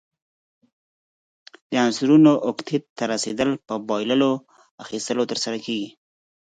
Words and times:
د 1.69 1.71
عنصرونو 1.85 2.31
اوکتیت 2.47 2.83
ته 2.97 3.03
رسیدل 3.13 3.49
په 3.67 3.73
بایللو، 3.87 4.31
اخیستلو 4.83 5.23
ترسره 5.31 5.57
کیږي. 5.65 5.89